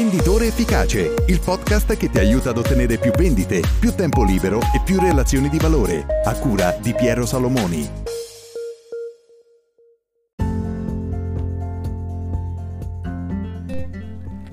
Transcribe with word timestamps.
Venditore 0.00 0.46
Efficace, 0.46 1.12
il 1.26 1.40
podcast 1.44 1.94
che 1.94 2.08
ti 2.08 2.18
aiuta 2.18 2.48
ad 2.48 2.56
ottenere 2.56 2.96
più 2.96 3.10
vendite, 3.10 3.60
più 3.78 3.94
tempo 3.94 4.24
libero 4.24 4.58
e 4.58 4.80
più 4.82 4.98
relazioni 4.98 5.50
di 5.50 5.58
valore, 5.58 6.22
a 6.24 6.34
cura 6.38 6.74
di 6.80 6.94
Piero 6.94 7.26
Salomoni. 7.26 7.86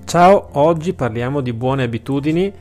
Ciao, 0.03 0.49
oggi 0.51 0.93
parliamo 0.93 1.39
di 1.39 1.53
buone 1.53 1.83
abitudini 1.83 2.53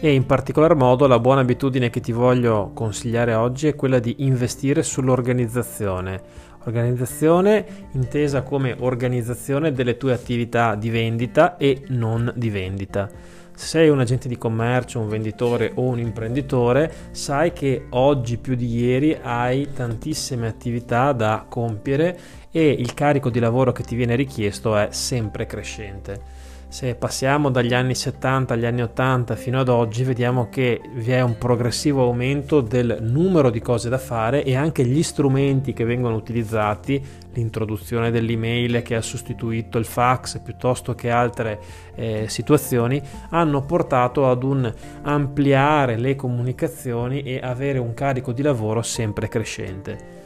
e 0.00 0.12
in 0.12 0.26
particolar 0.26 0.74
modo 0.74 1.06
la 1.06 1.20
buona 1.20 1.42
abitudine 1.42 1.90
che 1.90 2.00
ti 2.00 2.10
voglio 2.10 2.72
consigliare 2.74 3.34
oggi 3.34 3.68
è 3.68 3.76
quella 3.76 4.00
di 4.00 4.16
investire 4.18 4.82
sull'organizzazione 4.82 6.20
Organizzazione 6.64 7.88
intesa 7.92 8.42
come 8.42 8.76
organizzazione 8.78 9.72
delle 9.72 9.96
tue 9.96 10.12
attività 10.12 10.74
di 10.74 10.90
vendita 10.90 11.56
e 11.56 11.82
non 11.88 12.32
di 12.36 12.50
vendita. 12.50 13.10
Se 13.54 13.66
sei 13.66 13.88
un 13.88 14.00
agente 14.00 14.28
di 14.28 14.38
commercio, 14.38 15.00
un 15.00 15.08
venditore 15.08 15.72
o 15.74 15.82
un 15.82 15.98
imprenditore, 15.98 16.92
sai 17.10 17.52
che 17.52 17.86
oggi 17.90 18.38
più 18.38 18.54
di 18.54 18.66
ieri 18.76 19.16
hai 19.20 19.72
tantissime 19.72 20.46
attività 20.46 21.12
da 21.12 21.44
compiere 21.48 22.18
e 22.50 22.68
il 22.70 22.94
carico 22.94 23.28
di 23.28 23.40
lavoro 23.40 23.72
che 23.72 23.82
ti 23.82 23.94
viene 23.94 24.14
richiesto 24.14 24.76
è 24.76 24.88
sempre 24.90 25.46
crescente. 25.46 26.41
Se 26.72 26.94
passiamo 26.94 27.50
dagli 27.50 27.74
anni 27.74 27.94
70 27.94 28.54
agli 28.54 28.64
anni 28.64 28.80
80 28.80 29.36
fino 29.36 29.60
ad 29.60 29.68
oggi, 29.68 30.04
vediamo 30.04 30.48
che 30.48 30.80
vi 30.94 31.12
è 31.12 31.20
un 31.20 31.36
progressivo 31.36 32.04
aumento 32.04 32.62
del 32.62 32.96
numero 33.02 33.50
di 33.50 33.60
cose 33.60 33.90
da 33.90 33.98
fare 33.98 34.42
e 34.42 34.56
anche 34.56 34.86
gli 34.86 35.02
strumenti 35.02 35.74
che 35.74 35.84
vengono 35.84 36.16
utilizzati, 36.16 37.04
l'introduzione 37.34 38.10
dell'email 38.10 38.80
che 38.80 38.94
ha 38.94 39.02
sostituito 39.02 39.76
il 39.76 39.84
fax 39.84 40.40
piuttosto 40.40 40.94
che 40.94 41.10
altre 41.10 41.60
eh, 41.94 42.24
situazioni, 42.28 43.02
hanno 43.28 43.60
portato 43.66 44.30
ad 44.30 44.42
un 44.42 44.72
ampliare 45.02 45.98
le 45.98 46.16
comunicazioni 46.16 47.20
e 47.22 47.38
avere 47.42 47.80
un 47.80 47.92
carico 47.92 48.32
di 48.32 48.40
lavoro 48.40 48.80
sempre 48.80 49.28
crescente. 49.28 50.21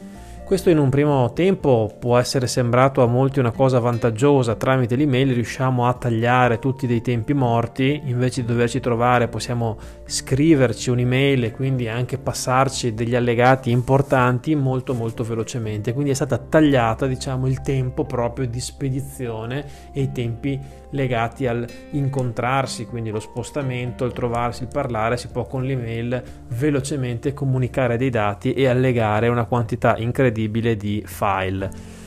Questo 0.47 0.69
in 0.69 0.77
un 0.77 0.87
primo 0.87 1.33
tempo 1.33 1.93
può 1.99 2.17
essere 2.17 2.47
sembrato 2.47 3.03
a 3.03 3.05
molti 3.05 3.39
una 3.39 3.51
cosa 3.51 3.79
vantaggiosa, 3.79 4.55
tramite 4.55 4.95
l'email 4.95 5.33
riusciamo 5.33 5.85
a 5.85 5.93
tagliare 5.93 6.57
tutti 6.57 6.87
dei 6.87 7.01
tempi 7.01 7.33
morti, 7.33 8.03
invece 8.05 8.39
di 8.39 8.47
doverci 8.47 8.79
trovare 8.79 9.27
possiamo 9.27 9.77
scriverci 10.05 10.89
un'email 10.89 11.43
e 11.43 11.51
quindi 11.51 11.89
anche 11.89 12.17
passarci 12.17 12.93
degli 12.93 13.13
allegati 13.13 13.71
importanti 13.71 14.55
molto 14.55 14.93
molto 14.93 15.25
velocemente, 15.25 15.91
quindi 15.91 16.11
è 16.11 16.15
stata 16.15 16.37
tagliata 16.37 17.07
diciamo 17.07 17.45
il 17.45 17.59
tempo 17.59 18.05
proprio 18.05 18.47
di 18.47 18.61
spedizione 18.61 19.65
e 19.91 20.03
i 20.03 20.13
tempi 20.13 20.57
legati 20.91 21.45
al 21.45 21.67
incontrarsi, 21.91 22.85
quindi 22.85 23.09
lo 23.09 23.19
spostamento, 23.19 24.05
il 24.05 24.13
trovarsi, 24.13 24.63
il 24.63 24.69
parlare, 24.71 25.17
si 25.17 25.27
può 25.27 25.45
con 25.45 25.65
l'email 25.65 26.23
velocemente 26.51 27.33
comunicare 27.33 27.97
dei 27.97 28.09
dati 28.09 28.53
e 28.53 28.65
allegare 28.67 29.27
una 29.27 29.43
quantità 29.43 29.97
incredibile 29.97 30.35
di 30.37 31.03
file. 31.05 32.05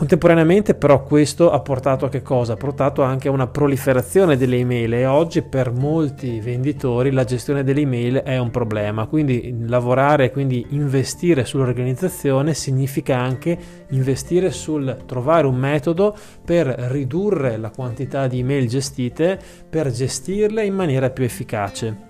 Contemporaneamente 0.00 0.74
però 0.74 1.02
questo 1.02 1.50
ha 1.50 1.60
portato 1.60 2.06
a 2.06 2.08
che 2.08 2.22
cosa? 2.22 2.54
Ha 2.54 2.56
portato 2.56 3.02
anche 3.02 3.28
a 3.28 3.32
una 3.32 3.48
proliferazione 3.48 4.38
delle 4.38 4.56
email 4.56 4.94
e 4.94 5.04
oggi 5.04 5.42
per 5.42 5.72
molti 5.72 6.40
venditori 6.40 7.10
la 7.10 7.24
gestione 7.24 7.62
delle 7.64 7.82
email 7.82 8.14
è 8.16 8.38
un 8.38 8.50
problema, 8.50 9.04
quindi 9.04 9.54
lavorare, 9.66 10.30
quindi 10.30 10.68
investire 10.70 11.44
sull'organizzazione 11.44 12.54
significa 12.54 13.18
anche 13.18 13.58
investire 13.90 14.52
sul 14.52 15.02
trovare 15.04 15.46
un 15.46 15.56
metodo 15.56 16.16
per 16.46 16.66
ridurre 16.66 17.58
la 17.58 17.68
quantità 17.68 18.26
di 18.26 18.38
email 18.38 18.68
gestite, 18.68 19.38
per 19.68 19.90
gestirle 19.90 20.64
in 20.64 20.74
maniera 20.74 21.10
più 21.10 21.24
efficace. 21.24 22.08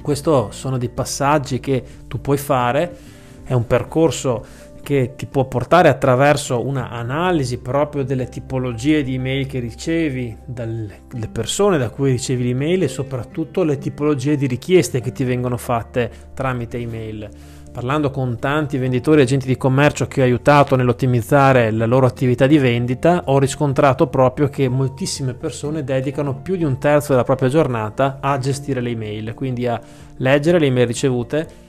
Questi 0.00 0.30
sono 0.50 0.78
dei 0.78 0.90
passaggi 0.90 1.58
che 1.58 1.82
tu 2.06 2.20
puoi 2.20 2.36
fare, 2.36 3.14
è 3.42 3.52
un 3.52 3.66
percorso 3.66 4.44
che 4.86 5.14
ti 5.16 5.26
può 5.26 5.46
portare 5.46 5.88
attraverso 5.88 6.64
una 6.64 6.90
analisi 6.90 7.58
proprio 7.58 8.04
delle 8.04 8.28
tipologie 8.28 9.02
di 9.02 9.14
email 9.14 9.44
che 9.48 9.58
ricevi 9.58 10.36
dalle 10.44 11.00
persone 11.32 11.76
da 11.76 11.90
cui 11.90 12.12
ricevi 12.12 12.44
l'email 12.44 12.84
e 12.84 12.88
soprattutto 12.88 13.64
le 13.64 13.78
tipologie 13.78 14.36
di 14.36 14.46
richieste 14.46 15.00
che 15.00 15.10
ti 15.10 15.24
vengono 15.24 15.56
fatte 15.56 16.08
tramite 16.34 16.78
email. 16.78 17.28
Parlando 17.72 18.12
con 18.12 18.38
tanti 18.38 18.78
venditori 18.78 19.18
e 19.18 19.22
agenti 19.24 19.48
di 19.48 19.56
commercio 19.56 20.06
che 20.06 20.20
ho 20.20 20.24
aiutato 20.24 20.76
nell'ottimizzare 20.76 21.72
la 21.72 21.84
loro 21.84 22.06
attività 22.06 22.46
di 22.46 22.56
vendita, 22.56 23.24
ho 23.26 23.40
riscontrato 23.40 24.06
proprio 24.06 24.48
che 24.48 24.68
moltissime 24.68 25.34
persone 25.34 25.82
dedicano 25.82 26.36
più 26.36 26.54
di 26.54 26.62
un 26.62 26.78
terzo 26.78 27.10
della 27.10 27.24
propria 27.24 27.48
giornata 27.48 28.18
a 28.20 28.38
gestire 28.38 28.80
le 28.80 28.90
email, 28.90 29.34
quindi 29.34 29.66
a 29.66 29.80
leggere 30.18 30.60
le 30.60 30.66
email 30.66 30.86
ricevute 30.86 31.64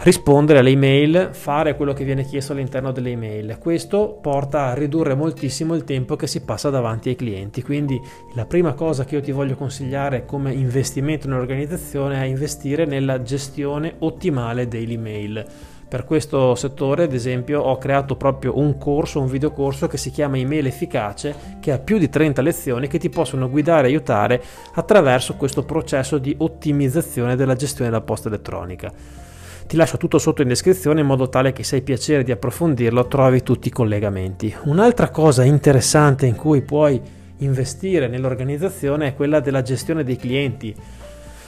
rispondere 0.00 0.60
alle 0.60 0.70
email, 0.70 1.30
fare 1.32 1.74
quello 1.74 1.92
che 1.92 2.04
viene 2.04 2.24
chiesto 2.24 2.52
all'interno 2.52 2.92
delle 2.92 3.10
email. 3.10 3.58
Questo 3.58 4.18
porta 4.20 4.66
a 4.66 4.74
ridurre 4.74 5.14
moltissimo 5.14 5.74
il 5.74 5.84
tempo 5.84 6.14
che 6.14 6.26
si 6.26 6.42
passa 6.42 6.70
davanti 6.70 7.08
ai 7.08 7.16
clienti. 7.16 7.62
Quindi 7.62 8.00
la 8.34 8.46
prima 8.46 8.74
cosa 8.74 9.04
che 9.04 9.16
io 9.16 9.20
ti 9.20 9.32
voglio 9.32 9.56
consigliare 9.56 10.24
come 10.24 10.52
investimento 10.52 11.26
in 11.26 11.32
organizzazione 11.32 12.20
è 12.20 12.26
investire 12.26 12.84
nella 12.84 13.22
gestione 13.22 13.94
ottimale 13.98 14.68
delle 14.68 14.92
email. 14.92 15.44
Per 15.88 16.04
questo 16.04 16.54
settore, 16.54 17.04
ad 17.04 17.14
esempio, 17.14 17.62
ho 17.62 17.78
creato 17.78 18.14
proprio 18.14 18.58
un 18.58 18.76
corso, 18.76 19.20
un 19.20 19.26
videocorso 19.26 19.86
che 19.86 19.96
si 19.96 20.10
chiama 20.10 20.36
Email 20.36 20.66
Efficace, 20.66 21.34
che 21.60 21.72
ha 21.72 21.78
più 21.78 21.96
di 21.96 22.10
30 22.10 22.42
lezioni 22.42 22.88
che 22.88 22.98
ti 22.98 23.08
possono 23.08 23.48
guidare 23.48 23.86
e 23.86 23.90
aiutare 23.92 24.42
attraverso 24.74 25.36
questo 25.36 25.64
processo 25.64 26.18
di 26.18 26.34
ottimizzazione 26.36 27.36
della 27.36 27.54
gestione 27.54 27.88
della 27.88 28.02
posta 28.02 28.28
elettronica. 28.28 28.92
Ti 29.68 29.76
lascio 29.76 29.98
tutto 29.98 30.16
sotto 30.16 30.40
in 30.40 30.48
descrizione 30.48 31.02
in 31.02 31.06
modo 31.06 31.28
tale 31.28 31.52
che 31.52 31.62
se 31.62 31.76
hai 31.76 31.82
piacere 31.82 32.24
di 32.24 32.32
approfondirlo 32.32 33.06
trovi 33.06 33.42
tutti 33.42 33.68
i 33.68 33.70
collegamenti. 33.70 34.56
Un'altra 34.62 35.10
cosa 35.10 35.44
interessante 35.44 36.24
in 36.24 36.36
cui 36.36 36.62
puoi 36.62 36.98
investire 37.40 38.08
nell'organizzazione 38.08 39.08
è 39.08 39.14
quella 39.14 39.40
della 39.40 39.60
gestione 39.60 40.04
dei 40.04 40.16
clienti. 40.16 40.74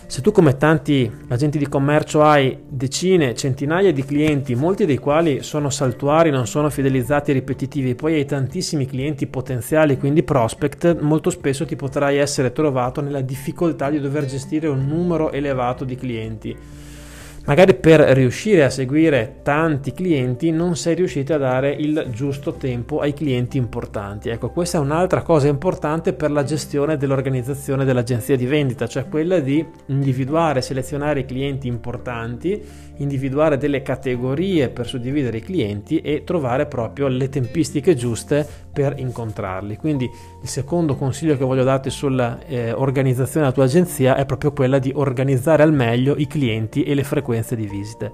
Se 0.07 0.21
tu 0.21 0.33
come 0.33 0.59
tanti 0.59 1.11
agenti 1.29 1.57
di 1.57 1.67
commercio 1.67 2.23
hai 2.23 2.59
decine, 2.69 3.35
centinaia 3.35 3.91
di 3.91 4.05
clienti, 4.05 4.55
molti 4.55 4.85
dei 4.85 4.99
quali 4.99 5.43
sono 5.43 5.71
saltuari, 5.71 6.29
non 6.29 6.47
sono 6.47 6.69
fidelizzati 6.69 7.31
e 7.31 7.35
ripetitivi, 7.35 7.95
poi 7.95 8.17
hai 8.17 8.27
tantissimi 8.27 8.85
clienti 8.85 9.29
potenziali, 9.29 9.97
quindi 9.97 10.23
prospect, 10.23 11.01
molto 11.01 11.31
spesso 11.31 11.65
ti 11.65 11.75
potrai 11.75 12.19
essere 12.19 12.53
trovato 12.53 13.01
nella 13.01 13.23
difficoltà 13.23 13.89
di 13.89 13.99
dover 13.99 14.27
gestire 14.27 14.69
un 14.69 14.87
numero 14.87 15.33
elevato 15.33 15.87
di 15.87 15.97
clienti 15.97 16.57
magari 17.47 17.75
per 17.75 18.01
riuscire 18.01 18.65
a 18.65 18.71
seguire 18.71 19.41
tanti 19.43 19.93
clienti 19.93 20.51
non 20.51 20.77
sei 20.77 20.95
riuscito 20.95 21.35
a 21.35 21.39
dare 21.39 21.73
il 21.73 22.09
giusto 22.13 22.53
tempo 22.53 23.01
ai 23.01 23.15
clienti 23.15 23.57
importanti. 23.57 24.29
Ecco, 24.29 24.51
questa 24.51 24.79
è 24.79 24.81
un'altra 24.81 25.23
cosa 25.23 25.49
importante 25.49 26.13
per 26.13 26.31
la 26.31 26.45
gestione 26.45 26.97
dell'organizzazione 26.97 27.85
dell'agenzia 27.85 28.37
di 28.37 28.47
vendita, 28.47 28.87
cioè 28.87 29.09
quella 29.09 29.41
di 29.41 29.65
individuare, 29.87 30.61
selezionare 30.61 31.21
i 31.21 31.25
clienti 31.25 31.67
importanti, 31.67 32.63
individuare 32.97 33.57
delle 33.57 33.83
categorie 33.83 34.69
per 34.69 34.87
suddividere 34.87 35.39
i 35.39 35.43
clienti 35.43 36.01
e 36.01 36.23
trovare 36.25 36.67
proprio 36.67 37.09
le 37.09 37.29
tempistiche 37.31 37.95
giuste 37.95 38.47
per 38.71 38.95
incontrarli. 38.99 39.77
Quindi 39.77 40.05
il 40.05 40.49
secondo 40.49 40.95
consiglio 40.95 41.37
che 41.37 41.45
voglio 41.45 41.65
darti 41.65 41.89
sull'organizzazione 41.91 43.47
eh, 43.47 43.49
della 43.49 43.53
tua 43.53 43.65
agenzia 43.65 44.17
è 44.17 44.27
proprio 44.27 44.53
quella 44.53 44.79
di 44.79 44.93
organizzare 44.95 45.63
al 45.63 45.73
meglio 45.73 46.15
i 46.17 46.27
clienti 46.27 46.83
e 46.83 46.95
le 46.95 47.03
frequenze 47.03 47.30
di 47.55 47.67
visite. 47.67 48.11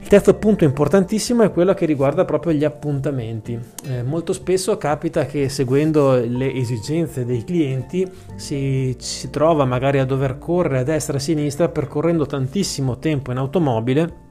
Il 0.00 0.08
terzo 0.08 0.34
punto 0.34 0.64
importantissimo 0.64 1.44
è 1.44 1.52
quello 1.52 1.74
che 1.74 1.86
riguarda 1.86 2.24
proprio 2.24 2.52
gli 2.52 2.64
appuntamenti. 2.64 3.58
Eh, 3.86 4.02
molto 4.02 4.32
spesso 4.32 4.76
capita 4.76 5.26
che 5.26 5.48
seguendo 5.48 6.14
le 6.16 6.52
esigenze 6.52 7.24
dei 7.24 7.44
clienti 7.44 8.10
si, 8.34 8.96
si 8.98 9.30
trova 9.30 9.64
magari 9.64 10.00
a 10.00 10.04
dover 10.04 10.38
correre 10.38 10.80
a 10.80 10.82
destra 10.82 11.14
e 11.14 11.16
a 11.16 11.20
sinistra 11.20 11.68
percorrendo 11.68 12.26
tantissimo 12.26 12.98
tempo 12.98 13.30
in 13.30 13.38
automobile 13.38 14.30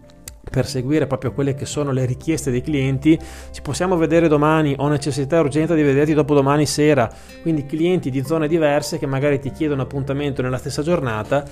per 0.52 0.68
seguire 0.68 1.08
proprio 1.08 1.32
quelle 1.32 1.56
che 1.56 1.66
sono 1.66 1.92
le 1.92 2.06
richieste 2.06 2.52
dei 2.52 2.62
clienti. 2.62 3.18
Ci 3.52 3.62
possiamo 3.62 3.96
vedere 3.96 4.28
domani, 4.28 4.76
ho 4.78 4.88
necessità 4.90 5.38
e 5.38 5.40
urgenza 5.40 5.74
di 5.74 5.84
vederti 5.84 6.14
dopo 6.14 6.34
domani 6.34 6.66
sera. 6.66 7.10
Quindi 7.42 7.66
clienti 7.66 8.10
di 8.10 8.24
zone 8.26 8.50
diverse 8.50 9.00
che 9.00 9.06
magari 9.06 9.40
ti 9.40 9.52
chiedono 9.52 9.84
appuntamento 9.84 10.42
nella 10.42 10.58
stessa 10.58 10.82
giornata 10.82 11.46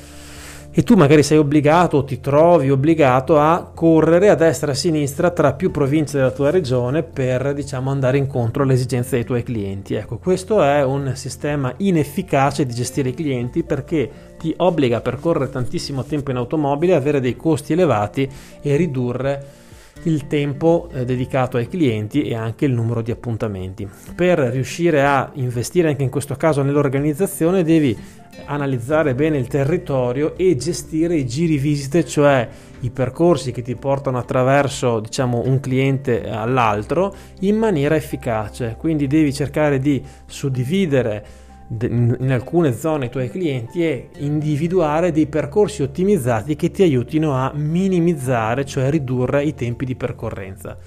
e 0.71 0.83
tu 0.83 0.95
magari 0.95 1.23
sei 1.23 1.37
obbligato 1.39 1.97
o 1.97 2.03
ti 2.03 2.19
trovi 2.19 2.69
obbligato 2.69 3.39
a 3.39 3.71
correre 3.73 4.29
a 4.29 4.35
destra 4.35 4.69
e 4.69 4.73
a 4.73 4.75
sinistra 4.75 5.31
tra 5.31 5.53
più 5.53 5.71
province 5.71 6.17
della 6.17 6.31
tua 6.31 6.51
regione 6.51 7.01
per 7.01 7.53
diciamo 7.53 7.89
andare 7.89 8.17
incontro 8.17 8.63
alle 8.63 8.73
esigenze 8.73 9.15
dei 9.15 9.25
tuoi 9.25 9.43
clienti. 9.43 9.95
Ecco, 9.95 10.17
questo 10.17 10.61
è 10.61 10.83
un 10.83 11.13
sistema 11.15 11.73
inefficace 11.77 12.65
di 12.65 12.73
gestire 12.73 13.09
i 13.09 13.15
clienti 13.15 13.63
perché 13.63 14.09
ti 14.37 14.53
obbliga 14.57 14.97
a 14.97 15.01
percorrere 15.01 15.49
tantissimo 15.49 16.03
tempo 16.03 16.29
in 16.29 16.37
automobile, 16.37 16.93
avere 16.93 17.19
dei 17.19 17.35
costi 17.35 17.73
elevati 17.73 18.29
e 18.61 18.75
ridurre 18.75 19.57
il 20.03 20.27
tempo 20.27 20.89
eh, 20.93 21.05
dedicato 21.05 21.57
ai 21.57 21.67
clienti 21.67 22.23
e 22.23 22.35
anche 22.35 22.65
il 22.65 22.71
numero 22.71 23.01
di 23.01 23.11
appuntamenti. 23.11 23.87
Per 24.15 24.39
riuscire 24.39 25.03
a 25.03 25.29
investire 25.33 25.89
anche 25.89 26.03
in 26.03 26.09
questo 26.09 26.35
caso 26.35 26.61
nell'organizzazione 26.61 27.63
devi 27.63 27.97
analizzare 28.45 29.15
bene 29.15 29.37
il 29.37 29.47
territorio 29.47 30.37
e 30.37 30.55
gestire 30.55 31.15
i 31.15 31.25
giri 31.25 31.57
visite, 31.57 32.05
cioè 32.05 32.47
i 32.81 32.89
percorsi 32.89 33.51
che 33.51 33.61
ti 33.61 33.75
portano 33.75 34.17
attraverso 34.17 34.99
diciamo, 34.99 35.41
un 35.45 35.59
cliente 35.59 36.29
all'altro 36.29 37.13
in 37.41 37.57
maniera 37.57 37.95
efficace. 37.95 38.75
Quindi 38.77 39.07
devi 39.07 39.33
cercare 39.33 39.79
di 39.79 40.01
suddividere 40.25 41.47
in 41.81 42.31
alcune 42.31 42.73
zone 42.73 43.05
i 43.05 43.09
tuoi 43.09 43.29
clienti 43.29 43.85
e 43.85 44.09
individuare 44.17 45.11
dei 45.11 45.27
percorsi 45.27 45.83
ottimizzati 45.83 46.55
che 46.55 46.71
ti 46.71 46.81
aiutino 46.81 47.33
a 47.35 47.51
minimizzare, 47.53 48.65
cioè 48.65 48.89
ridurre 48.89 49.43
i 49.43 49.53
tempi 49.53 49.85
di 49.85 49.95
percorrenza. 49.95 50.77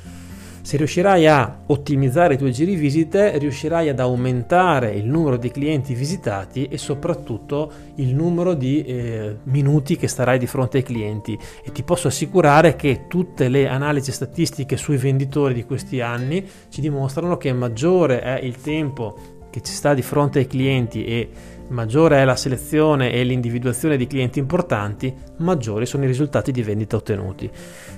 Se 0.63 0.77
riuscirai 0.77 1.27
a 1.27 1.63
ottimizzare 1.67 2.35
i 2.35 2.39
tuoi 2.39 2.53
giri 2.53 2.77
visite, 2.77 3.37
riuscirai 3.37 3.89
ad 3.89 3.99
aumentare 3.99 4.93
il 4.93 5.07
numero 5.07 5.37
di 5.37 5.51
clienti 5.51 5.93
visitati 5.93 6.67
e 6.67 6.79
soprattutto 6.79 7.73
il 7.97 8.15
numero 8.15 8.55
di 8.55 8.85
eh, 8.85 9.39
minuti 9.45 9.97
che 9.97 10.07
starai 10.07 10.39
di 10.39 10.47
fronte 10.47 10.77
ai 10.77 10.85
clienti. 10.85 11.37
E 11.65 11.73
ti 11.73 11.83
posso 11.83 12.07
assicurare 12.07 12.77
che 12.77 13.07
tutte 13.09 13.49
le 13.49 13.67
analisi 13.67 14.13
statistiche 14.13 14.77
sui 14.77 14.99
venditori 14.99 15.53
di 15.53 15.65
questi 15.65 16.01
anni 16.01 16.49
ci 16.69 16.81
dimostrano 16.81 17.37
che 17.39 17.53
maggiore 17.53 18.21
è 18.21 18.39
il 18.41 18.61
tempo 18.61 19.32
che 19.53 19.61
ci 19.61 19.75
sta 19.75 19.93
di 19.93 20.01
fronte 20.01 20.39
ai 20.39 20.47
clienti 20.47 21.05
e 21.05 21.29
maggiore 21.69 22.21
è 22.21 22.25
la 22.25 22.37
selezione 22.37 23.13
e 23.13 23.23
l'individuazione 23.23 23.99
di 23.99 24.07
clienti 24.07 24.39
importanti, 24.39 25.15
maggiori 25.39 25.85
sono 25.85 26.05
i 26.05 26.07
risultati 26.07 26.53
di 26.53 26.63
vendita 26.63 26.97
ottenuti. 26.97 27.51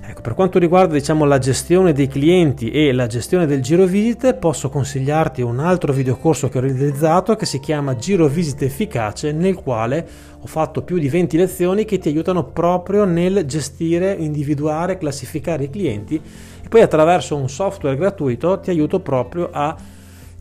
Ecco, 0.06 0.20
per 0.20 0.34
quanto 0.34 0.58
riguarda 0.58 0.94
diciamo, 0.94 1.24
la 1.24 1.38
gestione 1.38 1.92
dei 1.92 2.08
clienti 2.08 2.70
e 2.70 2.92
la 2.92 3.06
gestione 3.06 3.46
del 3.46 3.62
giro 3.62 3.86
visite, 3.86 4.34
posso 4.34 4.68
consigliarti 4.68 5.42
un 5.42 5.60
altro 5.60 5.92
videocorso 5.92 6.48
che 6.48 6.58
ho 6.58 6.60
realizzato 6.60 7.36
che 7.36 7.46
si 7.46 7.60
chiama 7.60 7.94
Giro 7.94 8.26
visite 8.26 8.64
efficace, 8.64 9.30
nel 9.30 9.54
quale 9.54 10.06
ho 10.40 10.46
fatto 10.46 10.82
più 10.82 10.98
di 10.98 11.08
20 11.08 11.36
lezioni 11.36 11.84
che 11.84 11.98
ti 11.98 12.08
aiutano 12.08 12.44
proprio 12.44 13.04
nel 13.04 13.46
gestire, 13.46 14.12
individuare, 14.12 14.98
classificare 14.98 15.64
i 15.64 15.70
clienti 15.70 16.16
e 16.16 16.68
poi 16.68 16.82
attraverso 16.82 17.36
un 17.36 17.48
software 17.48 17.96
gratuito 17.96 18.58
ti 18.58 18.70
aiuto 18.70 18.98
proprio 18.98 19.48
a 19.52 19.74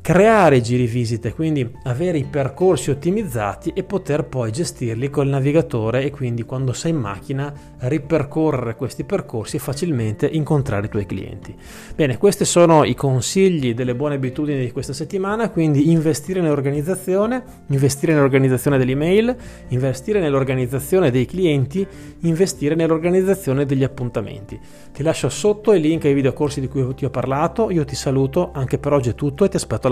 creare 0.03 0.59
giri 0.59 0.85
visite, 0.85 1.33
quindi 1.33 1.65
avere 1.83 2.17
i 2.17 2.25
percorsi 2.25 2.89
ottimizzati 2.89 3.71
e 3.73 3.83
poter 3.83 4.25
poi 4.25 4.51
gestirli 4.51 5.09
col 5.09 5.29
navigatore 5.29 6.03
e 6.03 6.11
quindi 6.11 6.44
quando 6.44 6.73
sei 6.73 6.91
in 6.91 6.97
macchina 6.97 7.53
ripercorrere 7.77 8.75
questi 8.75 9.05
percorsi 9.05 9.55
e 9.55 9.59
facilmente 9.59 10.27
incontrare 10.27 10.88
i 10.88 10.89
tuoi 10.89 11.05
clienti. 11.05 11.55
Bene, 11.95 12.17
questi 12.17 12.44
sono 12.44 12.83
i 12.83 12.95
consigli 12.95 13.73
delle 13.73 13.95
buone 13.95 14.15
abitudini 14.15 14.65
di 14.65 14.71
questa 14.73 14.91
settimana, 14.91 15.50
quindi 15.50 15.89
investire 15.89 16.41
nell'organizzazione, 16.41 17.41
investire 17.67 18.13
nell'organizzazione 18.13 18.77
dell'email, 18.77 19.33
investire 19.69 20.19
nell'organizzazione 20.19 21.11
dei 21.11 21.25
clienti, 21.25 21.88
investire 22.23 22.75
nell'organizzazione 22.75 23.65
degli 23.65 23.85
appuntamenti. 23.85 24.59
Ti 24.91 25.01
lascio 25.01 25.29
sotto 25.29 25.71
il 25.71 25.79
link 25.79 26.03
ai 26.03 26.13
videocorsi 26.13 26.59
di 26.59 26.67
cui 26.67 26.94
ti 26.94 27.05
ho 27.05 27.09
parlato, 27.09 27.69
io 27.71 27.85
ti 27.85 27.95
saluto, 27.95 28.51
anche 28.53 28.77
per 28.77 28.91
oggi 28.91 29.11
è 29.11 29.15
tutto 29.15 29.45
e 29.45 29.47
ti 29.47 29.55
aspetto 29.55 29.88
alla 29.88 29.91